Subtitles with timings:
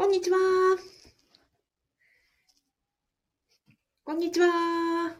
[0.00, 0.38] こんにちは。
[4.02, 4.46] こんにちは。
[4.48, 5.12] は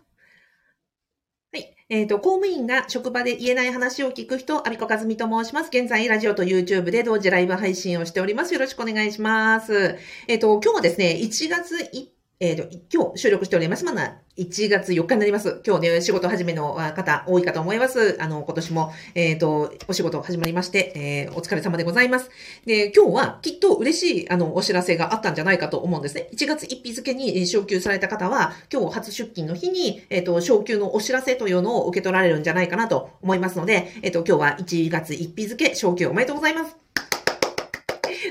[1.52, 1.76] い。
[1.90, 5.66] えっ、と、公務員が職場で言えない話を聞く人、アビコカズミと申します。
[5.68, 8.54] 現在、ラジオと YouTube で同時ライブ配信をしております。
[8.54, 9.98] よろしくお願いします。
[10.28, 12.06] えっ、と、今日はですね、1月1
[12.42, 13.84] えっ、と、今日収録しております。
[13.84, 15.60] まだ1月4日になります。
[15.66, 18.16] 今日ね、仕事始めの方多いかと思います。
[18.18, 22.30] あの、今年も、えっ、と、お仕事始まりまして、えーお疲れ様でございます。
[22.64, 26.30] で、今日はきっと嬉しい、あの、お知らせがあったんじゃないかと思うんですね。
[26.32, 36.89] 1月1日付に昇給された方は、今日初出勤の日に、えっ、と、昇給のお知らせというのを受け取られるんじゃないかなと思いますので、えっ、と、今日は1月1日付昇給おめでとうございます。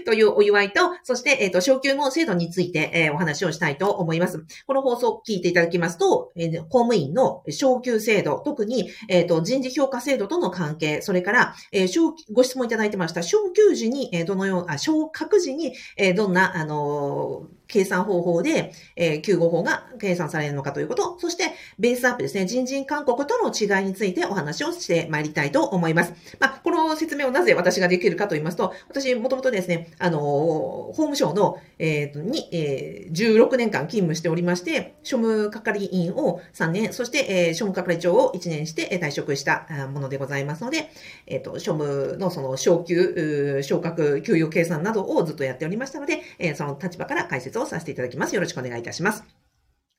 [0.04, 4.46] というお祝いと、そして、えっ、と、昇給後制度について、えーお話をしたいと思います。
[4.68, 26.14] この放送を聞いていただきますと、えー公務員の昇給制度、特に、えっ、と、人事評価制度との関係、それから、えーご質問いただいてました、昇給時に、えーどのような、昇格時に、えーどんな、あのー計算方法で、えー、救護法が計算されるのかということ、そして、ベースアップですね、人事勧告との違いについてお話をしてまいりたいと思います。
[26.40, 40.90] まあ、この説明をなぜ私ができるかと言いますと、私、もともとですね、あのー法務省の、えーとに、えー16年間勤務しておりまして、庶務係員を3年、そして、えー庶務係長を1年して退職したものでございますので、
[41.28, 48.36] えっ、と、庶務のその昇給、昇格、給与計算などをずっとやっておりましたので、えーその立場から解説ををさせていただきます。
[48.36, 49.24] よろしくお願いいたします。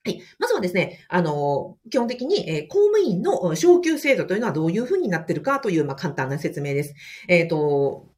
[0.05, 0.23] はい。
[0.39, 6.95] まずはですね、あの、基本的に、え公務員の昇給制度というのはどういうふうになってるかという、まあ、簡単な説明です。
[7.29, 8.09] えっ、と、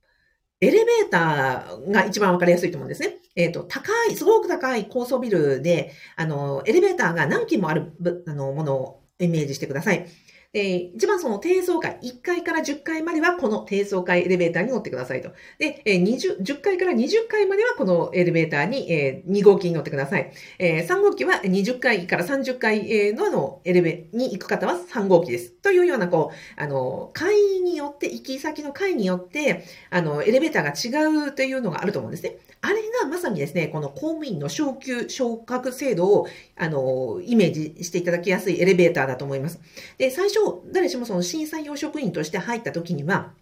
[0.61, 3.19] エレベーターが一番わかりやすいと思うんですね。
[3.35, 7.93] えっ、と、高い、すごく高い高層ビルで、あの、エレベーターが何機もある、
[8.29, 10.07] あの、ものをイメージしてください。
[10.53, 15.31] で、一番その低層階、1階から10階まではこの低層階エレベーターに乗ってくださいと。
[15.59, 20.31] で、えー20 10階から20階まではこのエレベーターに、えー2号機に乗ってください。
[20.59, 25.53] えー3号機は20階から30階ののエレベに行く方は3号機です。
[25.63, 27.35] というような、こう、あの、階
[27.65, 32.37] によって、行き先の階によって、あの、エレベーターが違うというのがあると思うんですね。
[32.61, 36.27] あれがまさにですね、この公務員の昇給、昇格制度を、
[36.57, 39.61] あの、イメージしていただきやすいエレベーターだと思います。
[39.99, 40.42] で、最初、
[40.73, 43.33] 誰しもその審査用職員として入った時には、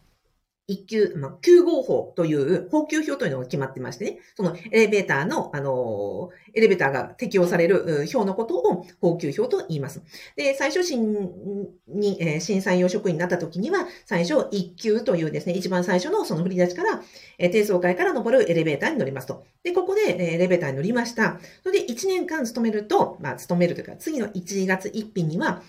[0.71, 10.01] 一級、まあ、9号法という法給表というのが決まってましてね、そのエレベーターの、あの、エレベーターが適用される表のことを法給表と言います。
[10.37, 17.03] で、最初審に、えー審査用職員になった時には、最初一級というですね、一番最初のその振り出しから、
[17.39, 19.45] えー低層階から登るエレベーターに乗りますと。
[19.65, 21.41] で、ここで、エレベーターに乗りました。
[21.65, 25.63] それで1年間勤めると、まあ、勤めるというか、次の1月1日には、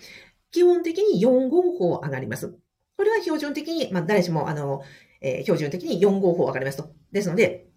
[0.52, 2.54] 基本的に4号法上がります。
[2.98, 4.82] これは標準的に、まあ、誰しも、あの、
[5.22, 6.92] えー標準的に4号法上がりますと。
[7.12, 7.72] ですので、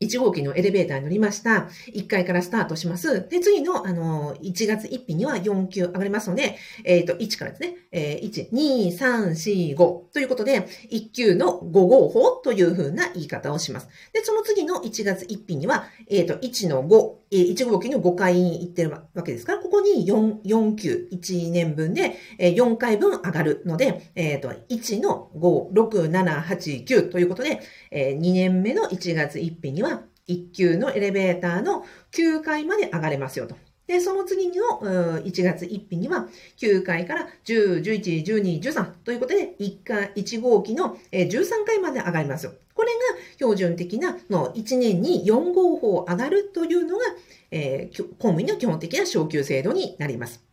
[0.00, 1.68] 1号機のエレベーターに乗りました。
[1.94, 3.28] 1階からスタートします。
[3.28, 9.76] で、次の、あの、1月1日には4級上がりますので、えっ、と、1からですね、えー1、2、3、4、5
[10.12, 13.88] ということで、1級の5号法という風な言い方をします。
[14.12, 33.56] で、その次の1月1日には、えっ、と、1の5、えー1号機の5回行ってるわけですから、ここに4、4級、1年分で、えー4回分上がるので、えっ、と、1の5、6、7、8、9ということで、えー2年目の1月1日には、1級のエレベーターの9階まで上がれますよと。
[33.86, 36.28] で、その次の1月1日には、
[36.58, 42.52] 9階から10、11、12、13ということで、1階、1号機の13階まで上がりますよ。
[42.74, 42.98] これが
[43.36, 47.04] 標準的なの1年に4号法上がるというのが、
[47.50, 50.44] えー公務員の基本的な昇給制度になります。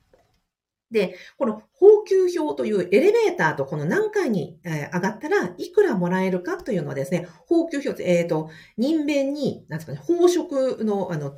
[0.91, 11.37] で、この法給表というエレベーターとこの何回に上がったらいくらもらえるかというのはですね、法給表、えっ、と、人弁に、なんですかね、法職の、あの、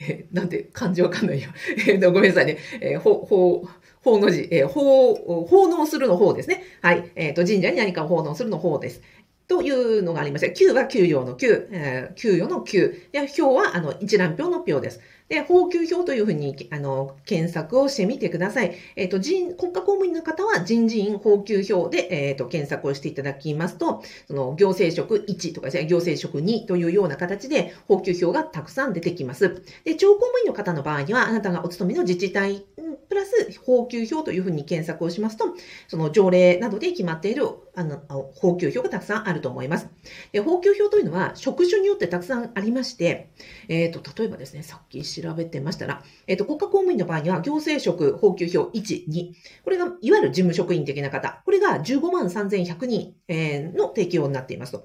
[0.00, 1.50] えーなんて漢字わかんないよ。
[1.88, 2.58] えーと、ごめんなさいね。
[2.80, 3.66] えー、ほ、ほ、
[4.02, 5.14] 法の字、えー法、
[5.44, 6.62] 奉納するの方ですね。
[6.82, 7.10] はい。
[7.14, 9.02] えっ、ーと、神社に何かを奉納するの方です。
[9.48, 12.94] というのがありました、給は給与の給、えー給与の給。
[13.12, 15.00] で、表は、あの、一覧表の表です。
[15.28, 18.74] で、法給表というふうに、あの、検索をしてみてください。
[18.94, 29.62] えっ、と、人、国家公務員の方は人事院法給表で、えっ、と、検索をしていただきますと、その、行政職1とかですね、行政職2というような形で、法給表がたくさん出てきます。
[29.84, 32.64] で、地方公務員の方の場合には、あなたがお勤めの自治体、
[33.08, 35.54] プラス、法給表というふうに検索をしますと、
[35.88, 39.88] その条例などで決まっている、あの、あ法給表がたくさんあると思います。
[40.32, 43.30] で、法給表というのは、職種によってたくさんありまして、
[43.68, 49.32] えっ、と、例えばですね、さっき調べてましたら、えっ、と、国家公務員の場合には、行政職報給表1、2。
[49.64, 51.42] これが、いわゆる事務職員的な方。
[51.44, 54.84] これが15万3100人、えー、の適用になっていますと。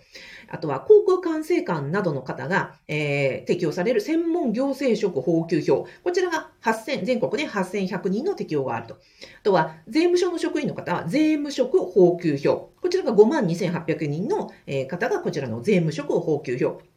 [0.50, 5.90] あとは、航空管制官などの方が、えー、適用される専門行政職報給表。
[6.04, 8.96] こちらが8000、全国で8100人の適用があると。
[8.96, 8.98] あ
[9.44, 12.72] とは、税務署の職員の方は、税務職報給表。
[12.82, 14.52] こちらが5万2800人の
[14.88, 16.91] 方がこちらの税務職報給表。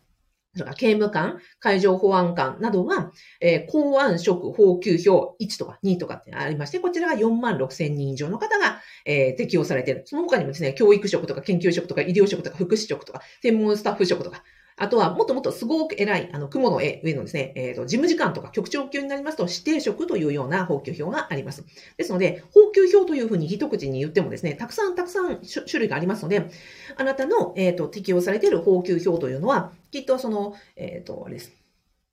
[0.77, 10.03] 刑務官、海上保安官などは、えー、公安職法給表1とか2とかってありまして、こちらが4万6千人以上の方が、えー、適用されている。
[10.07, 14.45] その他にもですね、教育職とか研究職とか医療職とか福祉職とか、専門スタッフ職とか、
[14.77, 21.65] あとは、もっともっとすごく偉い、あの、雲の上のですね、えっ、ー、と、事務次官とか局長級になりますと、指定職というような法給表があります。
[21.97, 26.51] ですので、法給表というふうに一口に言ってもですね、たくさんたくさん種類がありますので、
[26.97, 31.53] あなたの、えっ、ー、と、適用されている法給表というのは、きっとその、えっ、ー、と、あれです。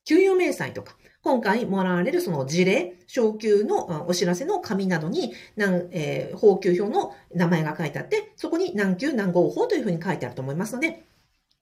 [0.05, 11.01] 給与明細とか、今回もらわれるその事例、昇給のお知らせの紙などに、何、えー、法給表の名前が書いてあって、そこに何級何号法というふうに書いてあると思いますので、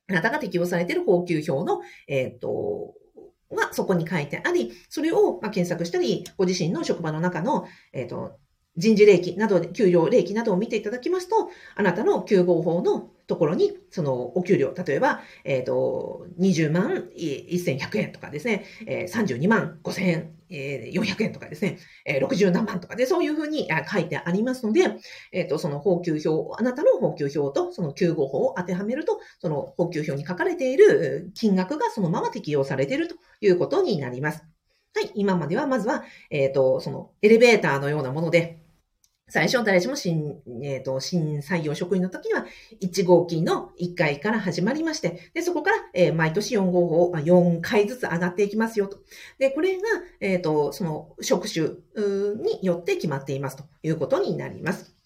[0.10, 1.80] あなたが適用されている法給表の、
[2.10, 2.95] えっ、ー、と、
[3.56, 8.38] がそこに書いてあり、それをま検索したり、ご自身の職場の中の、えっ、ー、と、
[8.75, 24.98] 人事例記などで、給料例記などを見ていただきますと、あなたの9号法のところに、そのお給料、例えば、えっ、ー、と、20万1100円とかですね、え、32万5000円、えー、400円とかですね、え、60何万とかで、そういうふうに書いてありますので、
[25.31, 34.44] えっ、ー、と、その報給表、あなたの報給表とその9号法を当てはめると、その報給表に書かれている金額がそのまま適用されているということになります。
[34.96, 38.58] はい、今まではまずは、えっ、と、そのエレベーターのようなもので、
[39.30, 42.46] 最初、誰しも新、えっ、ー、と、新採用職員の時には、
[42.81, 48.98] 1号機の1回から始まりまして、で、そこから、えー、毎年4号法、4回ずつ上がっていきますよと。
[49.38, 49.84] で、これが、
[50.20, 51.70] えっ、ー、と、その職種
[52.44, 54.99] によって決まっていますということになります。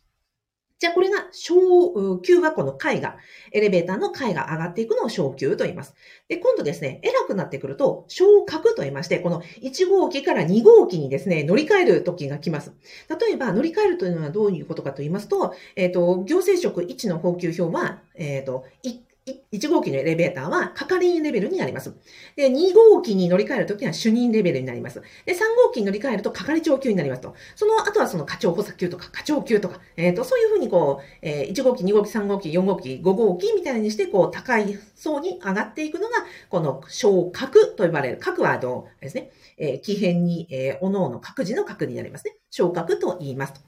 [0.80, 3.18] じゃあこれが小級がこの階が、
[3.52, 5.96] エレベーターの階が上がっていくのを小級と言います。
[6.28, 12.74] で、今度ですね、偉くなってくると、小格と言いまして、この1号機から2号機にですね、乗り換える時が来ます。
[13.10, 21.94] 例えば、乗り換えるというのはどういうことかと言いますと、えっ、ー、と、行政職1の報給表は、えっ、ー、と、1 1号機のエレベーターは係員レベルになります。
[22.36, 25.02] で、2号機に乗り換えるときは主任レベルになります。
[25.26, 27.36] で、3号機に乗り換えると係長級になりますと。
[27.56, 36.16] その後はその課長補佐級とか課長級とか、えっ、ー、と、そういうふうにこう、えー、1号機、2号機、3号機、4号機、5号機みたいにして、こう、高い層に上がっていくのが、
[36.50, 38.18] この昇格と呼ばれる。
[38.20, 39.32] 各ワードですね。
[39.58, 42.36] えー、奇変に、えー、おの各自の格になりますね。
[42.50, 43.62] 昇格と言いますと。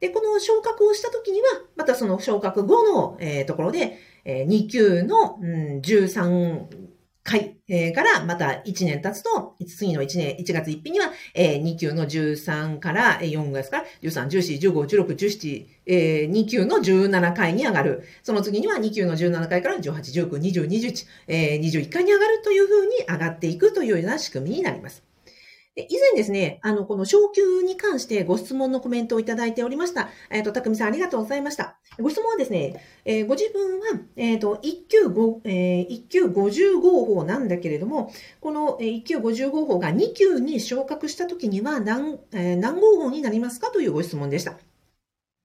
[0.00, 1.46] で、この昇格をしたときには、
[1.76, 6.66] またその昇格後の、えー、ところで、えー、2級の、うん、13
[7.26, 18.04] 回、えー、からまた1年経つと、次の1年、1月1日には、えー、2級の13から4月から13、14、15、16、17、えー、2級の17回に上がる。
[18.22, 25.02] その次には2級の17回から18、19、20、21、えー、21回に上がるというふうに上がっていくというような仕組みになります。
[25.76, 30.08] 以前ですね、あの、この昇級に関してご質問のコメントをいただいておりました。
[30.30, 31.76] えっ、ー、と、たくみさんありがとうございました。
[32.00, 33.86] ご質問はですね、えー、ご自分は、
[34.16, 44.56] えっ、ー、と、1級5、えー、1級50号法なんだけれども、この1級50号法が2級に昇格した時には何、え、何号法になりますかというご質問でした。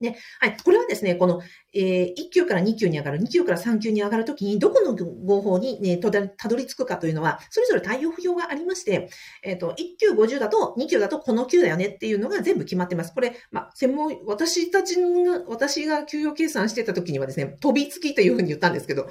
[0.02, 0.58] で、はい。
[0.64, 1.42] これはですね、この、
[1.74, 9.10] えー、1級から2級に上がる、2級から3級に上がるときに、どこの合法に、ね、たどり着くかというのは、それぞれ対応不要がありまして、
[9.44, 13.14] えっ、ー、と、1級50だと、2級だとこの級だよねっていうのが全部決まってます。
[13.14, 19.08] これ、まあ、専門、私たちが、私が給与計算してたときにはですね、飛びつきというふうに言ったんですけど、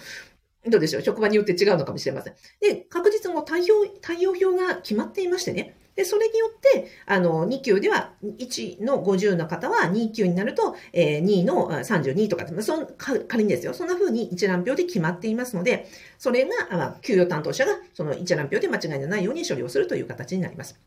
[0.69, 1.03] どうでしょう？
[1.03, 2.35] 職場によって違うのかもしれません。
[2.61, 5.80] で、確実の対応、対応表が決まっていましてね。
[6.01, 12.87] で、それによって、あの、2級では、1の50の方は2級になると、えー、2の32とか、そん
[13.29, 13.75] 仮にですよ。
[13.75, 15.87] そんな風に一覧表で決まっていますので、
[16.19, 20.81] それが、あ、給与担当者がその一覧表で間違いのないように処理をするという形になります。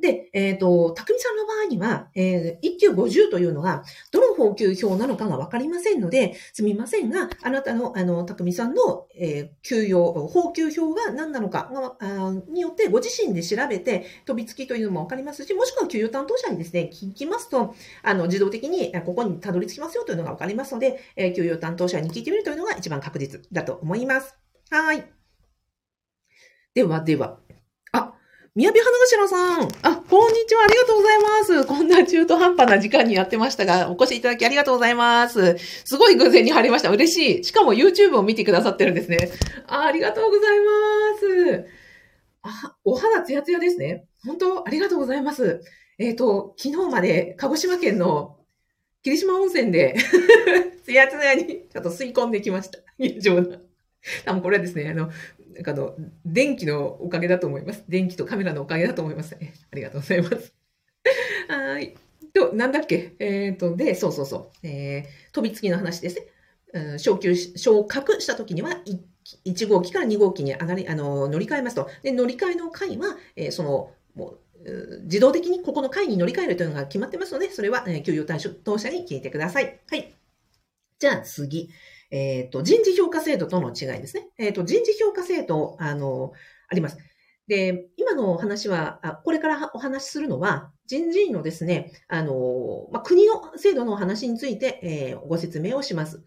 [0.00, 24.36] で、えっ、ー、と、匠さんの場合には、えー、1級50というのが、どの法給表なのかがわかりませんので、すみませんが、あなたの、あの、匠さんの、えー、給与、法給表が何なのかがによって、ご自身で調べて、飛びつきというのもわかりますし、もしくは給与担当者にですね、聞きますと、あの、自動的に、ここにたどり着きますよというのがわかりますので、えー、給与担当者に聞いてみるというのが一番確実だと思います。
[24.70, 25.04] はい。
[26.74, 27.47] ではでは。
[28.58, 29.68] 宮部花頭さん。
[29.82, 30.64] あ、こんにちは。
[30.64, 31.64] ありがとうございます。
[31.64, 35.58] こんな中途半端な時間にやってましたが、お越しいただきありがとうございます。
[35.84, 36.90] すごい偶然に入りました。
[36.90, 37.44] 嬉しい。
[37.44, 39.30] しかも YouTube を見てくださってるんですね。
[39.68, 41.66] あありがとうございます。
[42.42, 44.06] あ、お肌ツヤツヤですね。
[44.26, 45.60] 本当ありがとうございます。
[46.00, 48.38] えっ、ー、と、昨日まで鹿児島県の
[49.04, 49.94] 霧島温泉で
[50.84, 52.80] ツヤツヤにちょっと吸い込んできました。
[52.98, 53.60] 異常な。
[54.24, 55.10] 多分これはですね、あの、
[55.54, 57.84] なんかの、電気のおかげだと思います。
[57.88, 60.54] 電気とカメラのおかげだと思います、 ありがとうございます。
[61.48, 61.96] はい。
[62.32, 63.14] と、なんだっけ？
[63.18, 64.66] えっ、ー、と、で、そうそうそう。
[64.66, 66.26] えー、飛びつきの話ですね。
[66.74, 68.82] うん、昇級、昇格した時には、
[69.44, 71.88] 1号機から2号機に上がり、あの、乗り換えますと。
[72.02, 79.80] で、乗り換えの回は、えー、その、もう、自動的にここの回に乗り換えるというのが決まってますので、それは、えー、給与対象当社に聞いてください。
[79.88, 80.12] はい。
[80.98, 81.70] じゃあ次。
[82.10, 84.28] えっ、ー、と、人事評価制度との違いですね。
[84.38, 86.32] えっ、ー、と、人事評価制度、あの、
[86.68, 86.98] あります。
[87.48, 96.22] で、今のお話は、これからお話しするのは、人事院のですね、あの、まあ、国の制度の話について、えー、ご説明をします。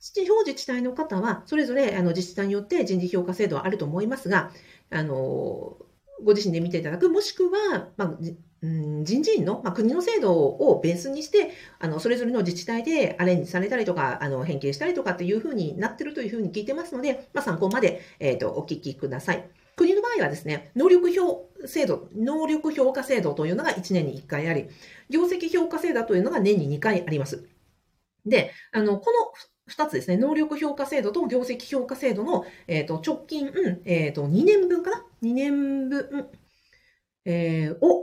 [0.00, 4.50] 地方自治体の方は、それぞれあの自治体によって人事評価制度はあると思いますが、
[4.90, 5.78] あの、
[6.24, 8.18] ご自身で見ていただく、もしくは、まあ、
[9.04, 19.48] 人事院の、まあ、国の制度をベースにして、あの、それぞれの自治体でアレンジされたりとか、あの、変形したりとかっていうふうになってるというふうに聞いてますので、まあ、参考まで、えっ、ー、と、お聞きください。
[19.76, 24.68] 国の場合はですね、能力評制度、能力評価制度というのが1年に1回あり、
[25.10, 27.46] 業績評価制度というのが年に2回あります。
[28.24, 33.50] で、あの、この2つですね、能力評価制度と業績評価制度の、えーと、直近、
[33.84, 36.28] えーと、2年分かな ?2 年分、
[37.24, 38.02] えー、を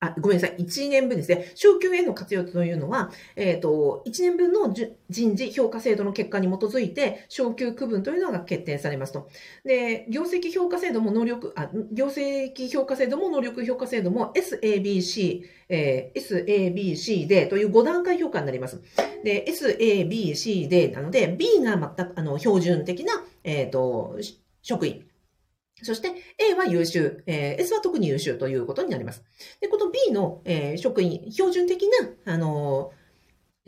[0.00, 0.56] あ、ごめんなさい。
[0.58, 1.52] 1年分ですね。
[1.54, 4.72] 昇給への活用というのは、えっ、ー、と、1年分の
[5.10, 9.28] 人事評価制度の結果に基づいて、昇給区分というのが決定されますと。
[9.62, 18.80] で、業績評価制度も能力、あ、業績評価制度も能力評価制度も SABC、えー、SABC でという5段階評価になります。
[19.22, 24.16] で、SABC でなので、B が全く、あの、標準的な、えっ、ー、と、
[24.62, 25.09] 職員。
[25.82, 29.24] そして A は優秀、え、S は特に優秀ということになります。
[29.60, 31.88] で、この B の、え、職員、標準的
[32.24, 33.00] な、あのー、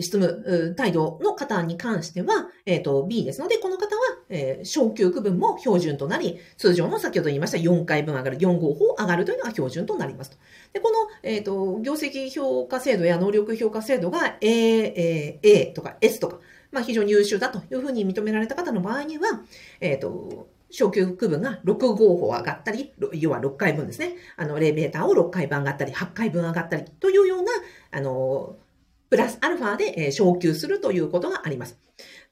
[0.02, 10.36] 執務態度の方に関しては、えっ、と、B ですので、この方は、え、昇級区分も標準となり、通常の先ほど言いました4回分上がる、4号法上がるというのが標準となりますと。
[10.72, 16.40] で、この、えっ、と、業績評価制度や能力評価制度が A、A、A とか S とか、
[16.70, 19.42] まあ、非常に優秀だというふうに認められた方の場合には、
[19.80, 24.16] えっ、と、昇級区分が6号法上がったり、要は6回分ですね。
[24.36, 27.52] あの、レベーターを6回分上がったり、8回分上がったりというような、
[27.90, 28.56] あの、
[29.10, 31.78] プラスアルファで昇級するということがあります。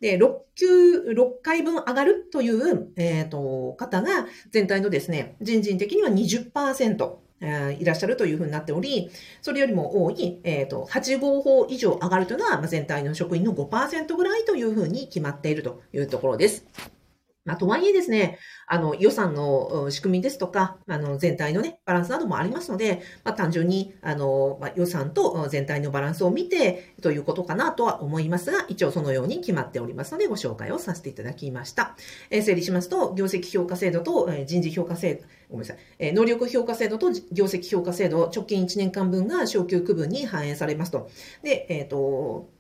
[0.00, 0.66] で、6級、
[1.10, 7.16] 6回分上がるという、えっ、ー、と、方が全体のですね、人人的には20%。
[7.78, 16.66] いらっしゃるというふうになっており、それよりも多い、えっ、ー、と、8号法以上上がるというのは、全体の職員の5%ぐらいというふうに決まっているというところです。
[17.44, 31.96] まあ、とはいえですね、あの、予算の仕組みですとか、あの、全体のね、バランスなどもありますので、まあ、単純に、あの、まあ、予算と全体のバランスを見て、ということかなとは思いますが、一応そのように決まっておりますので、ご紹介をさせていただきました。
[32.28, 41.08] えー、整理しますと、業績評価制度と、えー、人事評価制度、ごめんなさい、えー、能力評価制度と業績評価制度、直近1年間分が昇給区分に反映されますと。
[41.42, 42.50] で、えっ、と、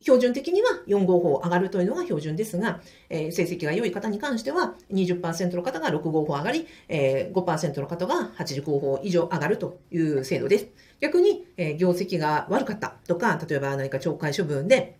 [0.00, 10.68] 標準的には4号法上がるというのが標準ですが、えー、成績が良い方に関しては20%の方が6号法上がり、えー、5%の方が8号法以上上がるという制度です。
[11.00, 14.98] 逆に、えー、業績が悪かったとか、例えば何か懲戒処分で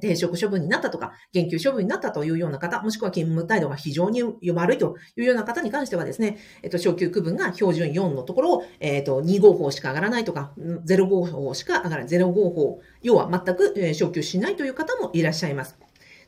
[0.00, 4.22] 停職処分になったとか、減給処分になったというような方、もしくは勤務態度が非常に
[4.52, 15.76] 悪いというような方に関してはですね、えっと、昇給区分が標準4のところを、えっと、2号法しか上がらないとか、0号法しか上がらない、0号法、要は全く、昇給しないという方もいらっしゃいます。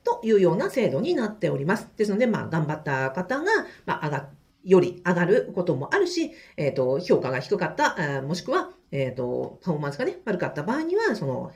[0.02, 1.88] というような制度になっております。
[1.96, 3.44] ですので、まあ、頑張った方が、
[3.86, 4.28] まあ、上が
[4.64, 11.52] より上がることもあるし、えっ、と、評価が低かった、もしくは、えっ、ー、と、パフォーマンスがね、悪かった場合には、その、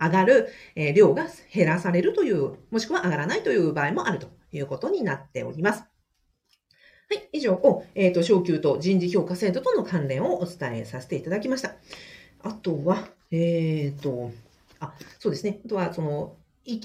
[0.00, 5.84] 上がる、え量が減らされるという、もしくは上がらないという場合もあるということになっております。
[7.10, 11.74] はい、以上を、えっ、ー、と、昇給と人事評価制度との関連をお伝えさせていただきました。
[12.42, 14.30] あとは、えっ、と、
[14.78, 15.60] あ、そうですね。
[15.64, 16.36] あとは、その、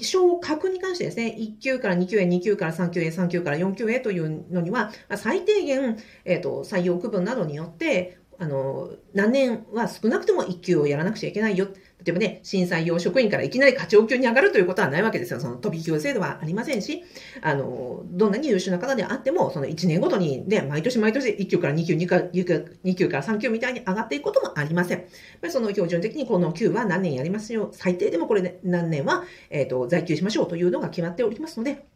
[0.02, 11.68] 昇格に関してですね、1級から2級へ、2級から3級へ、3級から4級へというのには、最低限、えっ、ー、と、採用区分などによって、あの、何年は少なくとも1級をやらなくちゃいけないよ。
[12.04, 15.40] 例えばね、審査用職員からいきなり課長級に上がるということはないわけですよ。
[15.40, 17.02] その飛び級制度はありませんし、
[17.40, 25.04] あの、どんなに優秀な方であっても、その1年ごとにね、毎年毎年1級から2級、2級 ,2 級から3級みたいに上がっていくこともありません。
[25.48, 27.70] その標準的にこの級は何年やりますよ。
[27.72, 31.86] 最低でもこれで何年は、えっ、ー、と、在級しましょうというのが決まっておりますので、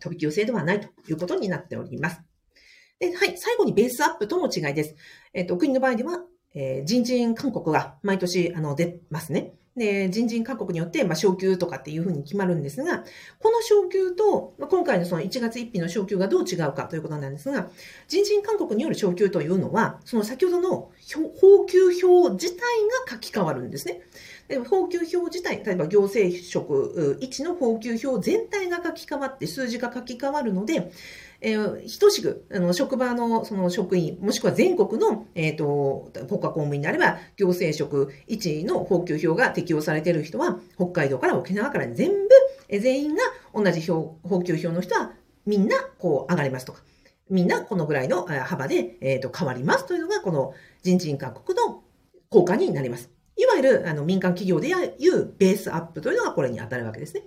[0.00, 2.33] 飛び級制ではないということになっております。
[2.98, 4.94] で、はい、最後にベースアップとの違いです。
[5.32, 6.20] えっ、と、国の場合では、
[6.54, 9.54] えー、人事勧告が毎年、あの、出ますね。
[9.76, 13.04] で、人事勧告によって、まあ、昇給とかっていうふうに決まるんですが、
[13.40, 17.68] この昇給と、まあ、今回のその1月1日の昇給がどう違うかということなんですが、
[18.06, 20.92] 人事勧告による昇給というのは、その先ほどの
[21.40, 22.60] 法給表自体
[23.06, 24.02] が書き換わるんですね。
[24.46, 30.92] で法給表自体、例えば行政職1の法給表全体が書き換わって数字が書き換わるので、
[31.44, 42.16] えー、等しく、あの、職場のその職員、もしくは全国の、えっ、ー、と、国家公務員であれば、行政職1位の法給表が適用されている人は、北海道から沖縄から全部、
[42.70, 43.22] え全員が
[43.52, 45.12] 同じ表、法給表の人は、
[45.44, 46.80] みんな、こう、上がりますとか、
[47.28, 51.82] みんなこのぐらいの幅で、えっ、ー、と、変わりますというのが、この人事院勧告の
[52.30, 53.10] 効果になります。
[53.36, 57.24] いわゆる、あの、民間企業でいうベースアップというのがこれに当たるわけですね。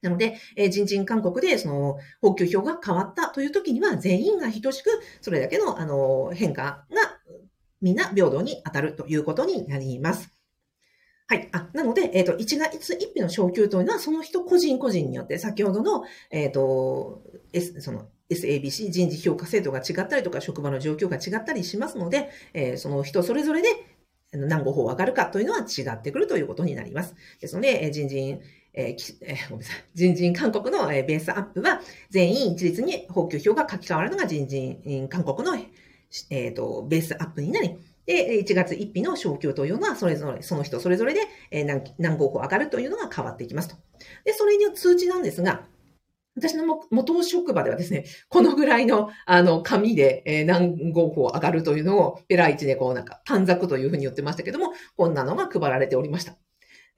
[0.00, 4.90] なので、えー、人事勧告で、その、補給表が変わったという時には、全員が等しく、
[5.20, 7.18] それだけの、あの、変化が、
[7.80, 10.30] みんな平等に当たるということになります。
[11.30, 11.48] はい。
[11.52, 23.68] あ、なので、えっ、ー、と、1月1日の昇給というのは、その人個人個人によって、先ほどの、えっ、ー、と、S、その、SABC 人事評価制度が違ったりとか、職場の状況が違ったりしますので、えー、その人それぞれで、
[24.32, 27.14] 何号法上がるかというのは違ってくるということになります。
[27.40, 28.38] ですので、人事
[28.78, 29.84] えーえー、ごめんなさい。
[29.94, 31.80] 人事院勧告の、えー、ベースアップは、
[32.10, 43.74] 全員一律に補給表が書き換わるのが人事院勧告の、え、ー、と、ベースアップになり、で、1月1日の昇給というのは、それぞれ、その人それぞれで、えー、何、何号法上がるというのが変わっていきますと。
[44.24, 45.66] で、それによる通知なんですが、
[46.36, 56.36] 私の元職場ではですね、このぐらいの、あの、紙で、えー、何号法上がるというのを、ペライチでこうなんか、短冊というふうに言ってましたけども、こんなのが配られておりました。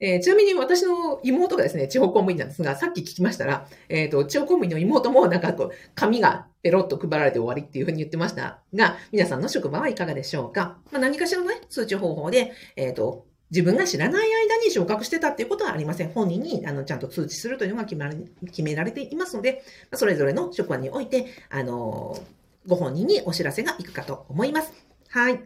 [0.01, 10.79] えー、ちなみに私の妹がですね、地方公務員なんですが、さっき聞きましたら、えっ、ー、と、地方公務員の妹もなんかこう、紙がペロッと配られて終わりっていうふうに言ってましたが、皆さんの職場はいかがでしょうか？
[10.91, 16.09] まあ、何かしらのね、通知方法で、えっ、ー、と、自分が知らない間に昇格してたっていうことはありません。
[16.09, 18.09] 本人にあのちゃんと通知するというのが決ま
[18.45, 19.61] 決められていますので、
[19.93, 22.17] それぞれの職場において、あの、
[22.65, 24.73] ご本人にお知らせがいくかと思います。
[25.09, 25.43] はい。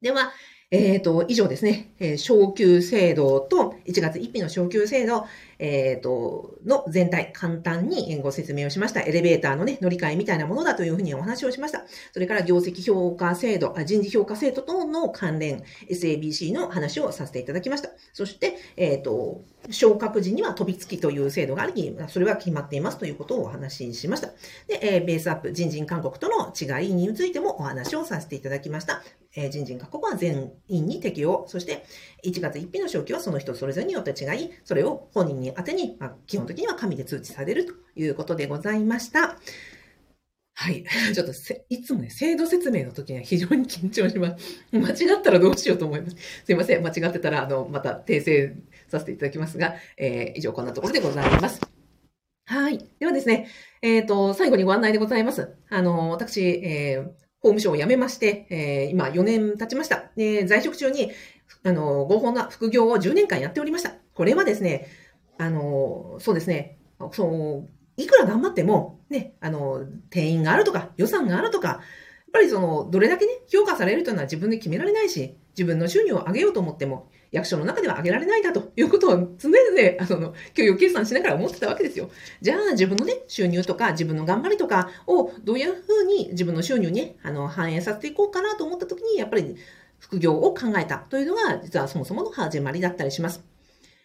[0.00, 0.32] では、
[0.72, 5.26] えっ、ー、と、以上ですね、昇給制度と、1月1日の昇給制度、
[5.58, 9.02] えっ、ー、と、の全体、簡単にご説明をしました。
[9.02, 11.84] エレベーターのね、乗り換えみたいなものだというふうにお話をしました。
[12.12, 17.90] それから業績評価制度、人事評価制度等の関連、SABC の話をさせていただきました。
[18.12, 24.28] そして、えっ、と、昇格時には飛びつきという制度があり、それは決まっていますということをお話ししました。
[24.68, 29.02] で、え、ベースアップ、人事勧告との違いについてもお話をさせていただきました。
[29.36, 31.84] えー、人事勧告は全員に適用、そして
[32.24, 39.38] 1月1日の昇給はその人それぞれによって違い、それを本人に宛てに、まあ、基本的には紙で通知されるということでございました。
[40.54, 40.84] はい。
[41.14, 41.32] ちょっと
[41.70, 44.62] いつもね、制度説明の時には非常に緊張します。
[44.76, 46.16] 間違ったらどうしようと思います。
[46.44, 46.82] すいません。
[46.82, 48.54] 間違ってたら、あの、また訂正
[48.88, 51.60] させていただきますが、えー、以上こんなところでございます。
[52.44, 52.78] はい。
[52.98, 53.48] ではですね、
[53.80, 55.54] えっ、ー、と、最後にご案内でございます。
[55.70, 57.10] あの、私、えー、
[57.42, 60.10] 法務省を辞めまして、えー、今4年経ちました。
[60.16, 61.10] で、在職中に、
[61.64, 63.94] あの、合法な副業を10年間やっておりました。
[64.14, 64.86] これはですね、
[65.38, 66.78] あの、そうですね、
[67.12, 71.80] そう、いくら頑張っても、ね、あの、定員があるとか、予算があるとか、やっ
[72.32, 82.08] ぱりその、どれだけね、評価されるというのは自分で決められないし、自分の収入を上げようと思っても、役所の中では上げられないだということを常々、 あの、給与計算しながら思ってたわけですよ。
[82.40, 89.54] じゃあ自分のね、収入とか自分の頑張りとかをどういうふうに自分の収入にね、あの、反映させていこうかなと思った時に、やっぱり
[89.98, 93.44] 副業を考えたというのが、実はそもそもの始まりだったりします。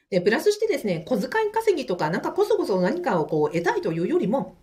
[0.10, 4.58] で、プラスしてですね、小遣い稼ぎとか、なんかこそこそ何かをこう得たいというよりも、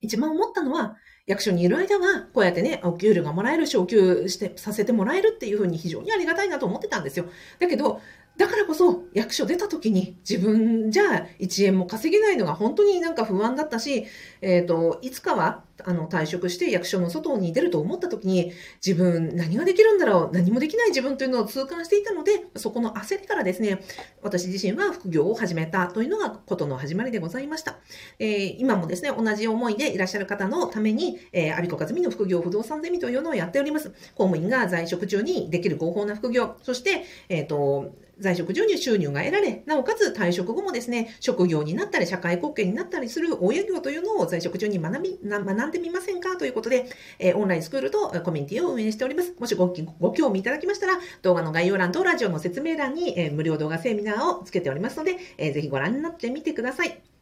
[0.00, 7.26] 一番思ったのは、役所にいる間は、こうやってね、お給料がもらえる、し、お給して、させてもらえるっていうふうに非常にありがたいなと思ってたんですよ。
[7.58, 8.00] だけど、
[8.36, 14.04] だからこそ役所出た時に自分じゃ1円も稼げないのが本当になんか不安だったし、
[14.42, 18.52] え、ー、と、いつかはあの退職して役所の外に出ると思った時に
[18.84, 23.80] 自分何ができるんだろう何もできない自分というのを痛感していたので、そこの焦りからですね、
[24.22, 27.78] 私自身は副業を始めたというのがことの始まりでございました。
[28.18, 33.90] えー、今もですね、同じ思いでいらっしゃる方のために、えー、アビコカズミの副業不動産ゼミというのをやっております。
[34.14, 46.86] 公務員が在職中にできる合法な副業、そして、えっ、ー、と、在職中に収入が得られ、なおかつ退職後もですね、職業になったり、社会貢献になったりする親業というのを在職中に学び、学んでみませんかということで、
[47.18, 49.34] え、オンラインスクールとコミュニティを運営しております。
[49.38, 57.15] もしごご興味いただきましたら、動画の概要欄とラジオの説明欄に、え、無料動画セミナーをつけておりますので、えー、ぜひご覧になってみてください。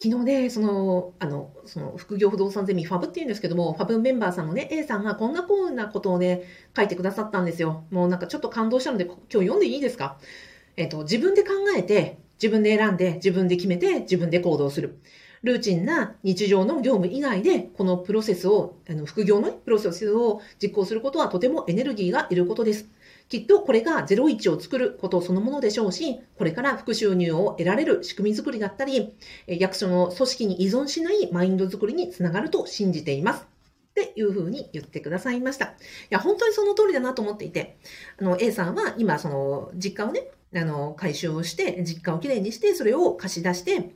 [0.00, 6.44] 昨日ね、その、あの、その、副業不動産ゼミファブって言うんですけども、ファブメンバーさんのね、A さんがこんなこんなことをね、
[6.76, 7.82] 書いてくださったんですよ。
[7.90, 10.20] もうなんかちょっと感動したので、今日読んでいいですか？
[10.76, 15.00] えっと、自分で考えて、自分で選んで、自分で決めて、自分で行動する。
[15.42, 22.88] ルーチンな日常の業務以外で、このプロセスを、あの副業のねプロセスを実行することはとてもエネルギーがいることです。
[23.28, 29.14] きっとこれが01を作ることそのものでしょうし、これから副収入を得られる仕組み作りだったり、
[29.46, 33.46] 役所の組織に依存しないマインド作りにつながると信じています。
[33.90, 35.66] っていうふうに言ってくださいました。
[35.66, 35.70] い
[36.10, 37.78] や、本当にその通りだなと思っていて、
[38.18, 43.90] あの、A さんは今、その、実家をね、あの、回収をして、実家をきれいにして、それを貸し出して、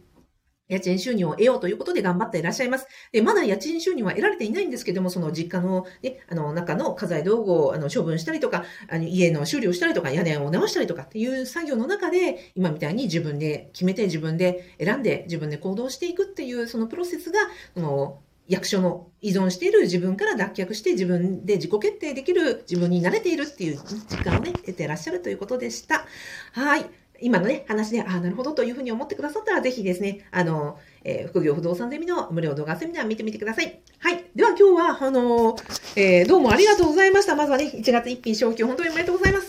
[0.72, 2.86] 家賃収入を得ようということで頑張っていらっしゃいます。
[3.12, 17.40] で、まだ家賃収入は得られていないんですけども、その実家の、ね、あの、中の家財道具をあの処分したりとか、あの家の修理をしたりとか、屋根を直したりとかっていう作業の中で、今みたいに自分で決めて、自分で選んで、自分で行動していくっていう、そのプロセスが、
[17.74, 26.06] その、役所の依存している自分から脱却して自分で自己決定できる自分に慣れているっていう時間をね、得ていらっしゃるということでした。
[26.52, 27.01] はい。
[27.22, 33.80] 今のね、話で、ああ、なるほどというふうに思ってくださったら、ぜひですね、あの、えー、副業不動産ゼミの無料動画セミナー見てみてください。
[33.98, 34.24] はい。
[34.34, 34.62] では今日
[35.00, 35.56] は、あの
[35.96, 37.34] えー、どうもありがとうございました。
[37.34, 39.41] まずはね、1月1日昇給、本当におめでとうございます。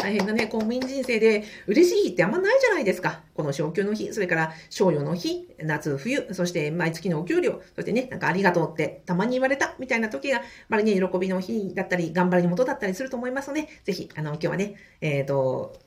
[0.00, 3.20] 大変なね、公務員人生で嬉しい日ってあんまないじゃないですか。
[3.34, 15.78] この昇給の日、それから賞与の日、夏、冬、そして毎月のお給料、そしてね、なんかありがとうってたまに言われたみたいな時が、まりね、喜びの日だったり、頑張りのもとだったりすると思いますので、ぜひ、あの、今日はね、えっ、ー、と、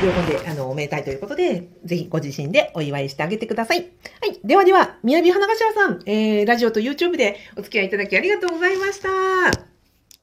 [0.00, 3.78] 喜んで、あの、おめでたいということで、ぜひご自身でお祝いしてあげてください。
[3.78, 3.84] は
[4.26, 4.40] い。
[4.44, 9.69] ではでは、宮城花頭さん、えー、ラジオと YouTube でお付き合いいただきありがとうございました。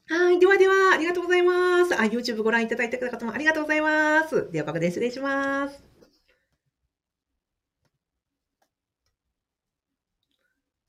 [0.10, 0.39] はい。
[0.39, 1.93] ではでは、ありがとうございます。
[1.96, 4.50] あ、YouTube ご覧いただいた方もありがとうございます。
[4.52, 5.96] では、ここで失礼します。